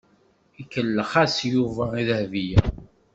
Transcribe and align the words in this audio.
Ikellex-as 0.61 1.35
Yuba 1.51 1.85
i 2.01 2.03
Dahbiya. 2.07 2.61